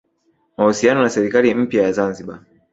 mahusiano 0.57 0.99
na 1.03 1.09
serikali 1.09 1.53
mpya 1.55 1.83
ya 1.83 1.91
Zanzibar 1.91 2.39